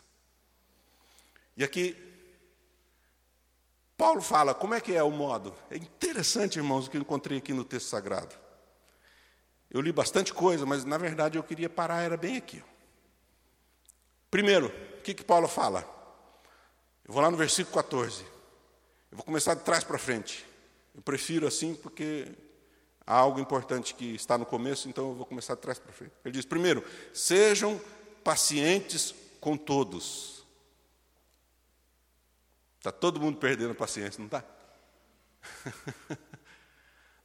[1.57, 1.97] E aqui,
[3.97, 5.51] Paulo fala como é que é o modo.
[5.71, 8.35] É interessante, irmãos, o que eu encontrei aqui no texto sagrado.
[9.67, 12.63] Eu li bastante coisa, mas na verdade eu queria parar, era bem aqui.
[14.29, 15.81] Primeiro, o que, que Paulo fala?
[17.03, 18.21] Eu vou lá no versículo 14.
[19.11, 20.45] Eu vou começar de trás para frente.
[20.93, 22.31] Eu prefiro assim porque
[23.07, 26.13] há algo importante que está no começo, então eu vou começar de trás para frente.
[26.23, 27.81] Ele diz: primeiro, sejam
[28.23, 30.43] pacientes com todos.
[32.77, 34.43] Está todo mundo perdendo paciência, não está?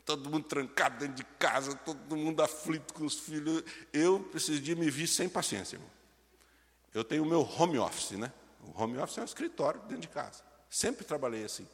[0.04, 3.62] todo mundo trancado dentro de casa, todo mundo aflito com os filhos.
[3.92, 5.90] Eu, esses dias, me vi sem paciência, irmão.
[6.94, 8.32] Eu tenho o meu home office, né?
[8.62, 10.42] O home office é um escritório dentro de casa.
[10.70, 11.66] Sempre trabalhei assim.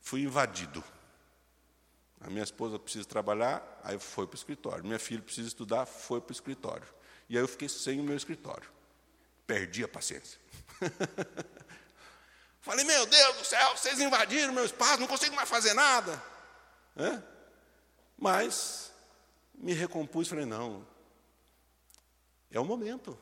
[0.00, 0.82] Fui invadido.
[2.20, 4.84] A minha esposa precisa trabalhar, aí foi para o escritório.
[4.84, 6.86] Minha filha precisa estudar, foi para o escritório.
[7.28, 8.68] E aí eu fiquei sem o meu escritório.
[9.46, 10.38] Perdi a paciência.
[12.60, 16.22] Falei, meu Deus do céu, vocês invadiram meu espaço, não consigo mais fazer nada.
[16.96, 17.20] É?
[18.16, 18.92] Mas
[19.54, 20.86] me recompus falei: não,
[22.50, 23.18] é o momento.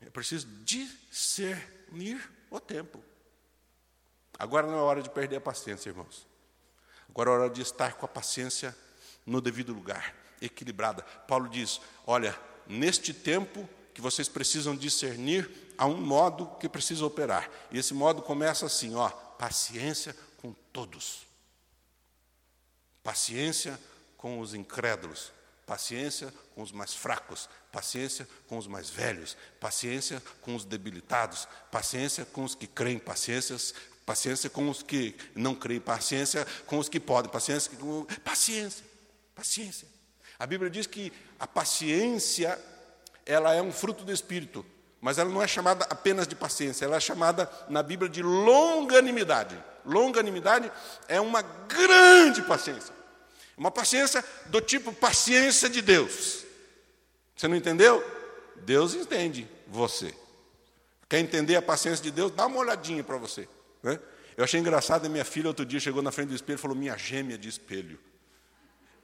[0.00, 3.02] É preciso discernir o tempo.
[4.38, 6.26] Agora não é hora de perder a paciência, irmãos.
[7.08, 8.76] Agora é hora de estar com a paciência
[9.24, 11.02] no devido lugar, equilibrada.
[11.02, 17.50] Paulo diz: olha, neste tempo que vocês precisam discernir, há um modo que precisa operar.
[17.70, 21.26] E esse modo começa assim: ó, paciência com todos.
[23.02, 23.78] Paciência
[24.16, 25.32] com os incrédulos,
[25.66, 32.24] paciência com os mais fracos, paciência com os mais velhos, paciência com os debilitados, paciência
[32.24, 33.56] com os que creem, paciência,
[34.06, 36.46] paciência com os que não creem, paciência.
[36.66, 37.72] Com os que podem, paciência
[38.22, 38.84] paciência,
[39.34, 39.88] paciência.
[40.42, 42.58] A Bíblia diz que a paciência
[43.24, 44.66] ela é um fruto do espírito,
[45.00, 49.56] mas ela não é chamada apenas de paciência, ela é chamada na Bíblia de longanimidade.
[49.86, 50.68] Longanimidade
[51.06, 52.92] é uma grande paciência.
[53.56, 56.44] Uma paciência do tipo paciência de Deus.
[57.36, 58.04] Você não entendeu?
[58.56, 60.12] Deus entende você.
[61.08, 62.32] Quer entender a paciência de Deus?
[62.32, 63.48] Dá uma olhadinha para você.
[63.80, 63.96] Né?
[64.36, 66.98] Eu achei engraçado, minha filha outro dia chegou na frente do espelho e falou, minha
[66.98, 67.96] gêmea de espelho.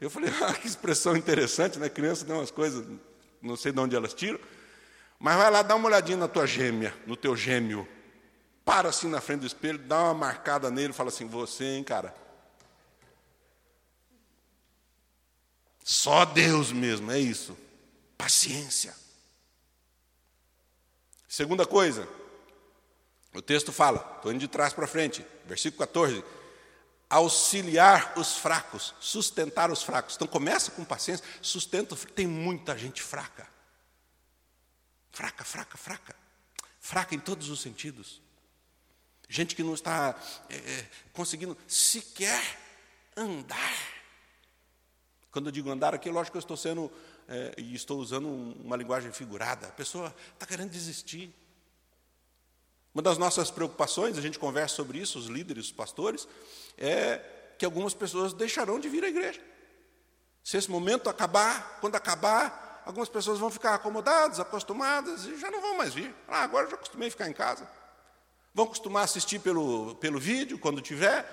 [0.00, 1.88] Eu falei, ah, que expressão interessante, né?
[1.88, 2.87] Criança tem umas coisas,
[3.42, 4.38] não sei de onde elas tiram.
[5.18, 7.87] Mas vai lá, dá uma olhadinha na tua gêmea, no teu gêmeo.
[8.64, 12.14] Para assim na frente do espelho, dá uma marcada nele fala assim: Você, hein, cara?
[15.82, 17.56] Só Deus mesmo, é isso.
[18.16, 18.94] Paciência.
[21.26, 22.08] Segunda coisa,
[23.34, 26.22] o texto fala, estou indo de trás para frente, versículo 14:
[27.08, 30.14] auxiliar os fracos, sustentar os fracos.
[30.14, 31.96] Então começa com paciência, sustenta.
[31.96, 33.48] Tem muita gente fraca.
[35.10, 36.16] Fraca, fraca, fraca.
[36.80, 38.20] Fraca em todos os sentidos.
[39.28, 40.18] Gente que não está
[40.48, 42.42] é, é conseguindo sequer
[43.16, 43.98] andar.
[45.30, 46.90] Quando eu digo andar aqui, lógico que eu estou sendo,
[47.28, 49.66] é, e estou usando uma linguagem figurada.
[49.68, 51.34] A pessoa está querendo desistir.
[52.98, 56.26] Uma das nossas preocupações, a gente conversa sobre isso, os líderes, os pastores,
[56.76, 57.20] é
[57.56, 59.40] que algumas pessoas deixarão de vir à igreja.
[60.42, 65.61] Se esse momento acabar, quando acabar, algumas pessoas vão ficar acomodadas, acostumadas e já não
[65.61, 66.12] vão mais vir.
[66.26, 67.70] Ah, agora eu já acostumei a ficar em casa.
[68.52, 71.24] Vão costumar assistir pelo, pelo vídeo, quando tiver.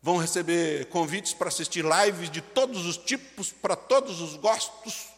[0.00, 5.10] Vão receber convites para assistir lives de todos os tipos, para todos os gostos.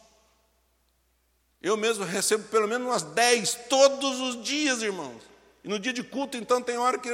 [1.63, 5.23] Eu mesmo recebo pelo menos umas 10 todos os dias, irmãos.
[5.63, 7.09] E no dia de culto, então, tem hora que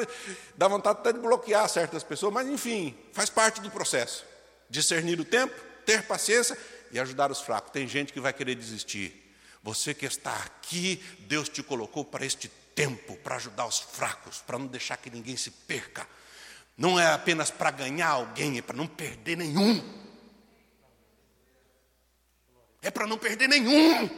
[0.57, 4.25] dá vontade até de bloquear certas pessoas, mas enfim, faz parte do processo.
[4.67, 5.53] Discernir o tempo,
[5.85, 6.57] ter paciência
[6.91, 7.71] e ajudar os fracos.
[7.71, 9.35] Tem gente que vai querer desistir.
[9.61, 14.57] Você que está aqui, Deus te colocou para este tempo, para ajudar os fracos, para
[14.57, 16.07] não deixar que ninguém se perca.
[16.75, 19.83] Não é apenas para ganhar alguém, é para não perder nenhum.
[22.81, 24.09] É para não perder nenhum.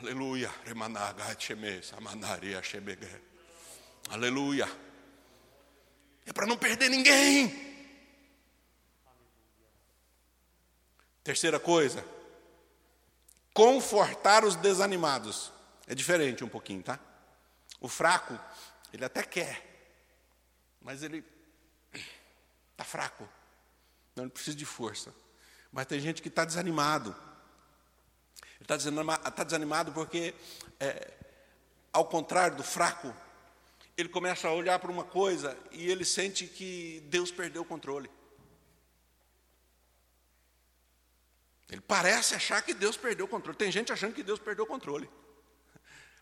[0.00, 0.48] Aleluia.
[4.08, 4.68] Aleluia.
[6.24, 7.66] É para não perder ninguém.
[11.24, 12.04] Terceira coisa,
[13.52, 15.52] confortar os desanimados.
[15.86, 17.00] É diferente um pouquinho, tá?
[17.80, 18.38] O fraco,
[18.92, 19.90] ele até quer,
[20.80, 21.24] mas ele
[22.70, 23.28] está fraco.
[24.14, 25.12] Não, ele precisa de força.
[25.72, 27.16] Mas tem gente que está desanimado.
[28.68, 30.34] Está desanimado, tá desanimado porque,
[30.78, 31.10] é,
[31.90, 33.16] ao contrário do fraco,
[33.96, 38.10] ele começa a olhar para uma coisa e ele sente que Deus perdeu o controle.
[41.70, 43.56] Ele parece achar que Deus perdeu o controle.
[43.56, 45.08] Tem gente achando que Deus perdeu o controle.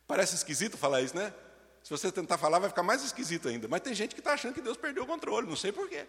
[0.07, 1.35] Parece esquisito falar isso, né?
[1.83, 3.67] Se você tentar falar, vai ficar mais esquisito ainda.
[3.67, 6.07] Mas tem gente que está achando que Deus perdeu o controle, não sei porquê.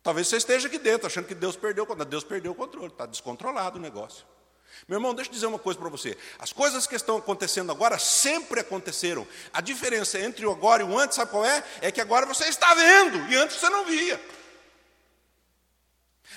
[0.00, 2.08] Talvez você esteja aqui dentro achando que Deus perdeu o controle.
[2.08, 4.24] Deus perdeu o controle, está descontrolado o negócio.
[4.88, 6.16] Meu irmão, deixa eu dizer uma coisa para você.
[6.38, 9.26] As coisas que estão acontecendo agora sempre aconteceram.
[9.52, 11.64] A diferença entre o agora e o antes, sabe qual é?
[11.80, 14.20] É que agora você está vendo e antes você não via.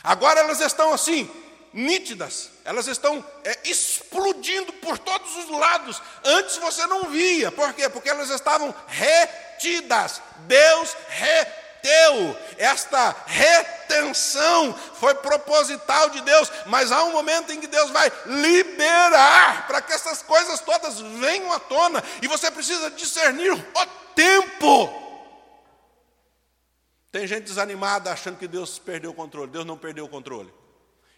[0.04, 1.30] Agora elas estão assim,
[1.74, 6.02] nítidas, elas estão é, explodindo por todos os lados.
[6.24, 7.88] Antes você não via, por quê?
[7.90, 10.22] Porque elas estavam retidas.
[10.48, 17.68] Deus retém prometeu, esta retenção foi proposital de Deus, mas há um momento em que
[17.68, 23.52] Deus vai liberar para que essas coisas todas venham à tona, e você precisa discernir
[23.52, 25.08] o tempo.
[27.12, 29.50] Tem gente desanimada achando que Deus perdeu o controle.
[29.50, 30.54] Deus não perdeu o controle.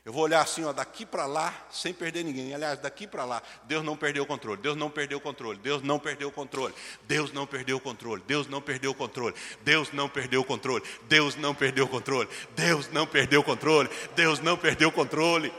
[0.03, 2.55] Eu vou olhar assim, ó, daqui para lá, sem perder ninguém.
[2.55, 4.59] Aliás, daqui para lá, Deus não perdeu o controle.
[4.59, 5.59] Deus não perdeu o controle.
[5.59, 6.73] Deus não perdeu o controle.
[7.03, 8.23] Deus não perdeu o controle.
[8.25, 9.35] Deus não perdeu o controle.
[9.61, 10.85] Deus não perdeu o controle.
[11.07, 12.29] Deus não perdeu o controle.
[12.55, 13.89] Deus não perdeu o controle.
[14.15, 15.53] Deus não perdeu o controle.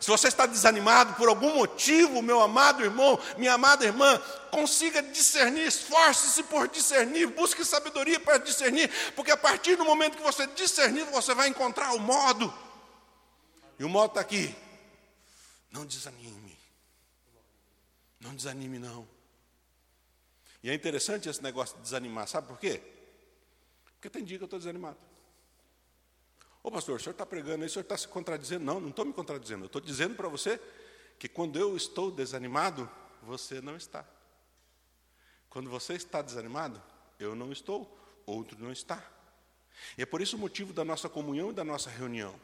[0.00, 5.66] Se você está desanimado por algum motivo, meu amado irmão, minha amada irmã, consiga discernir,
[5.66, 11.04] esforce-se por discernir, busque sabedoria para discernir, porque a partir do momento que você discernir,
[11.06, 12.54] você vai encontrar o modo
[13.78, 14.54] e o modo está aqui.
[15.70, 16.58] Não desanime.
[18.20, 19.08] Não desanime, não.
[20.62, 22.82] E é interessante esse negócio de desanimar, sabe por quê?
[23.94, 24.98] Porque tem dia que eu estou desanimado.
[26.62, 28.64] Ô pastor, o senhor está pregando aí, o senhor está se contradizendo?
[28.64, 29.64] Não, não estou me contradizendo.
[29.64, 30.60] Eu estou dizendo para você
[31.18, 32.90] que quando eu estou desanimado,
[33.22, 34.04] você não está.
[35.48, 36.82] Quando você está desanimado,
[37.18, 39.02] eu não estou, outro não está.
[39.96, 42.38] E é por isso o motivo da nossa comunhão e da nossa reunião.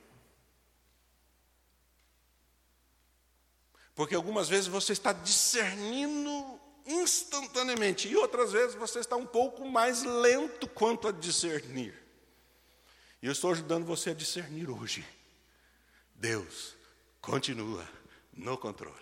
[3.95, 10.03] Porque algumas vezes você está discernindo instantaneamente, e outras vezes você está um pouco mais
[10.03, 11.95] lento quanto a discernir.
[13.23, 15.05] E eu estou ajudando você a discernir hoje.
[16.15, 16.77] Deus
[17.23, 17.89] continua
[18.33, 18.95] no controle.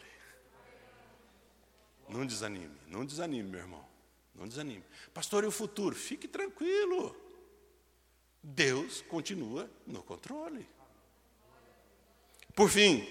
[2.09, 3.85] Não desanime, não desanime, meu irmão.
[4.35, 4.85] Não desanime.
[5.13, 5.95] Pastor, e o futuro?
[5.95, 7.17] Fique tranquilo.
[8.43, 10.69] Deus continua no controle.
[12.55, 13.07] Por fim,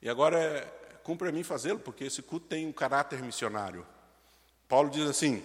[0.00, 0.60] E agora é,
[1.02, 3.86] cumpre a mim fazê-lo, porque esse culto tem um caráter missionário.
[4.68, 5.42] Paulo diz assim: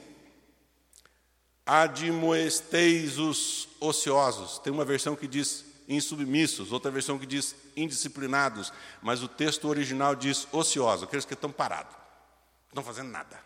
[1.66, 4.60] admoesteis os ociosos.
[4.60, 10.16] Tem uma versão que diz insubmissos, outra versão que diz indisciplinados, mas o texto original
[10.16, 13.40] diz ociosos, aqueles que estão parados, não estão fazendo nada.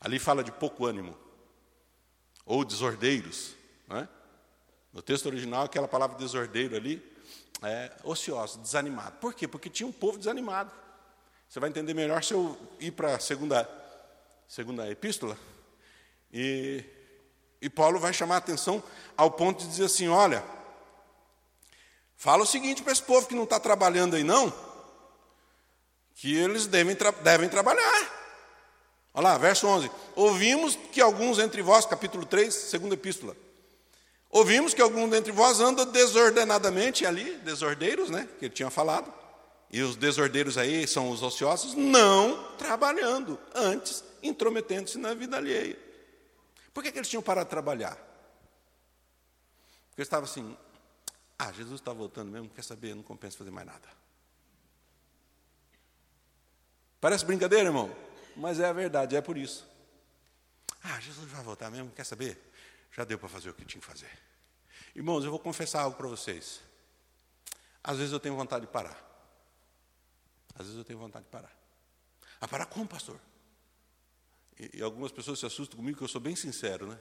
[0.00, 1.16] Ali fala de pouco ânimo,
[2.44, 3.54] ou desordeiros.
[3.86, 4.08] Não é?
[4.92, 7.09] No texto original, aquela palavra desordeiro ali
[7.62, 9.16] é ocioso, desanimado.
[9.18, 9.46] Por quê?
[9.46, 10.70] Porque tinha um povo desanimado.
[11.48, 13.68] Você vai entender melhor se eu ir para a segunda,
[14.46, 15.36] segunda epístola.
[16.32, 16.84] E,
[17.60, 18.82] e Paulo vai chamar a atenção
[19.16, 20.44] ao ponto de dizer assim: olha,
[22.16, 24.52] fala o seguinte para esse povo que não está trabalhando aí, não,
[26.14, 28.20] que eles devem, tra devem trabalhar.
[29.12, 29.90] Olha lá, verso 11.
[30.14, 33.36] Ouvimos que alguns entre vós, capítulo 3, segunda epístola.
[34.30, 38.28] Ouvimos que alguns entre vós andam desordenadamente ali, desordeiros, né?
[38.38, 39.12] Que ele tinha falado.
[39.72, 45.78] E os desordeiros aí são os ociosos, não trabalhando, antes intrometendo-se na vida alheia.
[46.72, 47.94] Por que, que eles tinham parado de trabalhar?
[49.88, 50.56] Porque eles estavam assim,
[51.38, 53.88] ah, Jesus está voltando mesmo, quer saber, não compensa fazer mais nada.
[57.00, 57.94] Parece brincadeira, irmão?
[58.36, 59.66] Mas é a verdade, é por isso.
[60.82, 62.49] Ah, Jesus vai voltar mesmo, quer saber?
[62.92, 64.10] Já deu para fazer o que tinha que fazer.
[64.94, 66.60] Irmãos, eu vou confessar algo para vocês.
[67.82, 68.98] Às vezes eu tenho vontade de parar.
[70.54, 71.52] Às vezes eu tenho vontade de parar.
[72.40, 73.18] A parar como, pastor?
[74.58, 76.98] E, e algumas pessoas se assustam comigo, que eu sou bem sincero, né?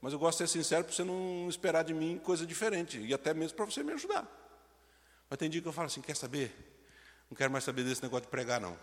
[0.00, 2.98] Mas eu gosto de ser sincero para você não esperar de mim coisa diferente.
[3.00, 4.26] E até mesmo para você me ajudar.
[5.28, 6.54] Mas tem dia que eu falo assim, quer saber?
[7.30, 8.78] Não quero mais saber desse negócio de pregar, não.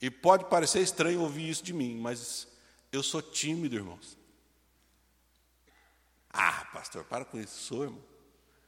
[0.00, 2.46] E pode parecer estranho ouvir isso de mim, mas
[2.92, 4.18] eu sou tímido, irmãos.
[6.34, 8.02] Ah, pastor, para com isso, sou, irmão.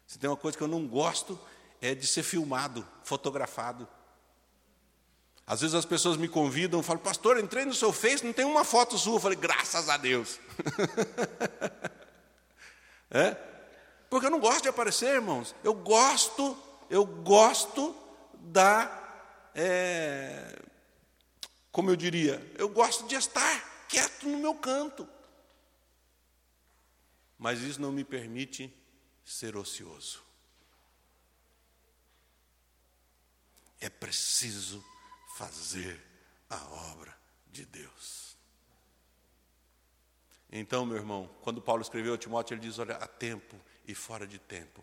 [0.07, 1.39] Se tem uma coisa que eu não gosto,
[1.81, 3.89] é de ser filmado, fotografado.
[5.47, 8.65] Às vezes as pessoas me convidam, falam, pastor, entrei no seu Face, não tem uma
[8.65, 9.17] foto sua.
[9.17, 10.41] Eu falei, graças a Deus.
[13.11, 13.37] é?
[14.09, 15.55] Porque eu não gosto de aparecer, irmãos.
[15.63, 16.57] Eu gosto,
[16.89, 17.95] eu gosto
[18.35, 19.05] da
[19.59, 20.55] é,
[21.73, 25.09] como eu diria, eu gosto de estar quieto no meu canto.
[27.39, 28.73] Mas isso não me permite
[29.25, 30.23] ser ocioso.
[33.81, 34.85] É preciso
[35.37, 36.03] fazer
[36.49, 37.17] a obra
[37.49, 38.37] de Deus.
[40.51, 44.27] Então, meu irmão, quando Paulo escreveu a Timóteo, ele diz: Olha, há tempo e fora
[44.27, 44.83] de tempo,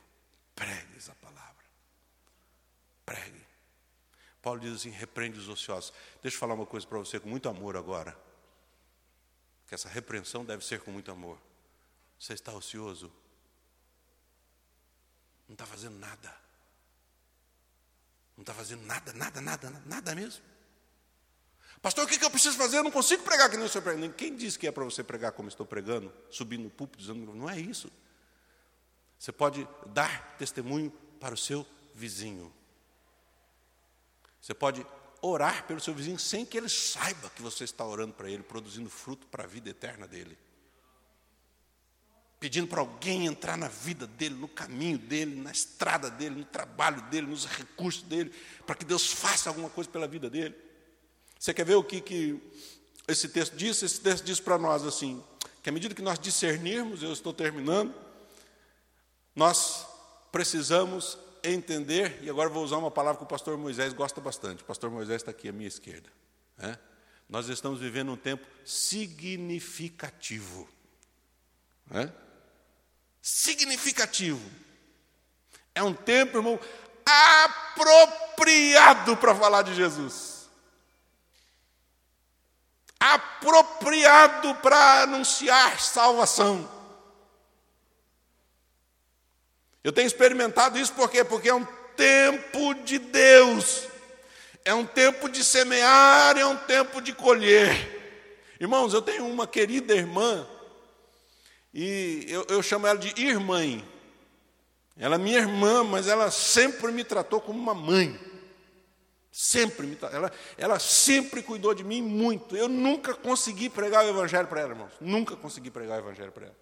[0.55, 1.63] pregues a palavra.
[3.05, 3.43] Pregue.
[4.41, 5.93] Paulo diz assim: repreende os ociosos.
[6.21, 8.15] Deixa eu falar uma coisa para você com muito amor agora.
[9.67, 11.39] Que essa repreensão deve ser com muito amor.
[12.19, 13.11] Você está ocioso?
[15.47, 16.35] Não está fazendo nada.
[18.35, 20.43] Não está fazendo nada, nada, nada, nada mesmo.
[21.81, 22.77] Pastor, o que, eu preciso fazer?
[22.77, 24.09] Eu não consigo pregar que nem o senhor prega.
[24.09, 27.49] Quem disse que é para você pregar como estou pregando, subindo no púlpito, dizendo, não
[27.49, 27.91] é isso.
[29.19, 32.53] Você pode dar testemunho para o seu vizinho.
[34.41, 34.85] Você pode
[35.21, 38.89] orar pelo seu vizinho sem que ele saiba que você está orando para ele, produzindo
[38.89, 40.37] fruto para a vida eterna dele.
[42.43, 47.01] Pedindo para alguém entrar na vida dele, no caminho dele, na estrada dele, no trabalho
[47.03, 48.33] dele, nos recursos dele,
[48.67, 50.53] para que Deus faça alguma coisa pela vida dele.
[51.39, 52.37] Você quer ver o que, que
[53.07, 53.81] esse texto diz?
[53.81, 55.23] Esse texto diz para nós assim:
[55.61, 57.95] que à medida que nós discernirmos, eu estou terminando,
[59.33, 59.87] nós
[60.29, 64.63] precisamos entender, e agora vou usar uma palavra que o pastor Moisés gosta bastante.
[64.63, 66.09] O pastor Moisés está aqui à minha esquerda.
[66.57, 66.77] Né?
[67.29, 70.67] Nós estamos vivendo um tempo significativo.
[71.89, 72.11] Né?
[73.23, 74.41] Significativo.
[75.73, 76.59] É um tempo, irmão,
[77.05, 80.49] apropriado para falar de Jesus.
[82.99, 86.69] Apropriado para anunciar salvação.
[89.81, 91.23] Eu tenho experimentado isso por quê?
[91.23, 91.65] Porque é um
[91.95, 93.87] tempo de Deus,
[94.65, 98.01] é um tempo de semear, é um tempo de colher.
[98.59, 100.45] Irmãos, eu tenho uma querida irmã,
[101.73, 103.61] e eu, eu chamo ela de irmã.
[104.95, 108.19] Ela é minha irmã, mas ela sempre me tratou como uma mãe.
[109.31, 112.55] Sempre me ela, ela sempre cuidou de mim muito.
[112.55, 114.93] Eu nunca consegui pregar o evangelho para ela, irmãos.
[115.01, 116.55] Nunca consegui pregar o evangelho para ela.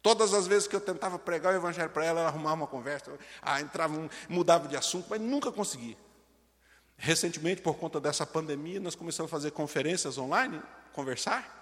[0.00, 3.12] Todas as vezes que eu tentava pregar o evangelho para ela, ela arrumava uma conversa,
[3.40, 5.96] ah, entrava, mudava de assunto, mas nunca consegui.
[6.96, 11.61] Recentemente, por conta dessa pandemia, nós começamos a fazer conferências online, conversar.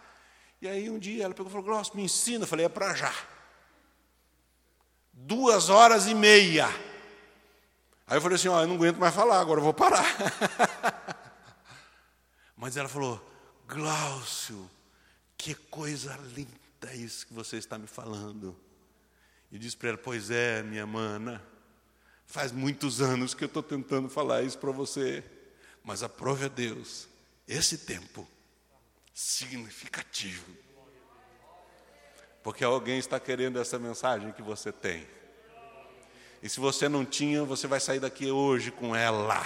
[0.61, 2.45] E aí um dia ela pegou e falou, Glaucio, me ensina.
[2.45, 3.15] Eu falei, é para já.
[5.13, 6.69] Duas horas e meia.
[8.11, 10.05] Aí eu falei assim: Ó, eu não aguento mais falar, agora eu vou parar.
[12.57, 13.25] Mas ela falou:
[13.69, 14.69] Glaucio,
[15.39, 18.57] que coisa linda isso que você está me falando.
[19.53, 21.41] E disse para ela: Pois é, minha mana,
[22.27, 25.23] faz muitos anos que eu estou tentando falar isso para você,
[25.85, 27.07] mas aprove a Deus
[27.47, 28.27] esse tempo
[29.21, 30.51] significativo.
[32.43, 35.07] Porque alguém está querendo essa mensagem que você tem.
[36.43, 39.45] E se você não tinha, você vai sair daqui hoje com ela.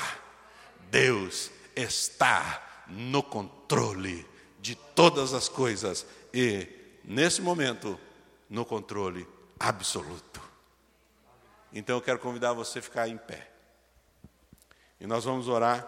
[0.90, 4.24] Deus está no controle
[4.60, 6.68] de todas as coisas e,
[7.02, 7.98] nesse momento,
[8.48, 9.26] no controle
[9.58, 10.40] absoluto.
[11.72, 13.50] Então eu quero convidar você a ficar em pé.
[15.00, 15.84] E nós vamos orar.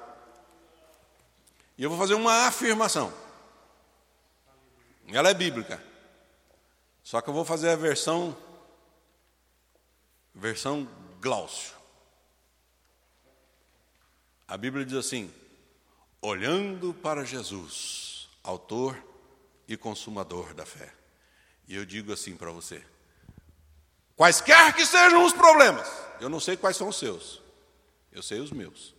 [1.79, 3.26] E eu vou fazer uma afirmação.
[5.09, 5.83] Ela é bíblica.
[7.03, 8.37] Só que eu vou fazer a versão
[10.35, 10.89] versão
[11.21, 11.75] Glaucio.
[14.47, 15.33] A Bíblia diz assim:
[16.21, 19.03] olhando para Jesus, autor
[19.67, 20.93] e consumador da fé.
[21.67, 22.85] E eu digo assim para você:
[24.15, 25.89] quaisquer que sejam os problemas,
[26.21, 27.43] eu não sei quais são os seus,
[28.13, 28.95] eu sei os meus.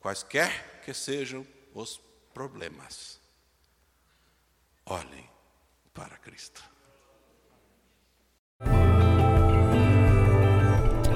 [0.00, 2.00] Quaisquer que sejam os
[2.32, 3.20] problemas,
[4.86, 5.24] olhem
[5.92, 6.62] para Cristo.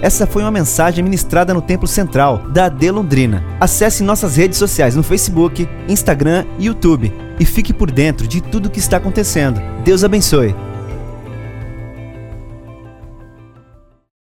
[0.00, 3.42] Essa foi uma mensagem ministrada no Templo Central da AD Londrina.
[3.60, 8.66] Acesse nossas redes sociais no Facebook, Instagram e YouTube e fique por dentro de tudo
[8.66, 9.60] o que está acontecendo.
[9.84, 10.54] Deus abençoe.